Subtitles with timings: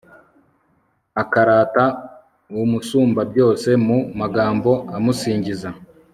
[1.21, 1.85] akarata
[2.61, 5.69] umusumbabyose mu magambo amusingiza